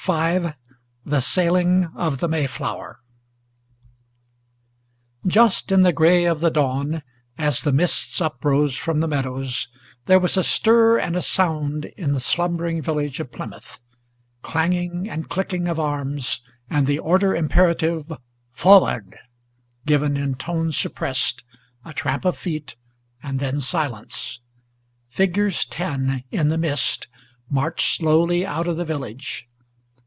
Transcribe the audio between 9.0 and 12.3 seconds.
meadows, There was a stir and a sound in the